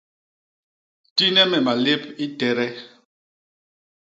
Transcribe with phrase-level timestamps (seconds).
[1.21, 2.67] Tine me malép i tede.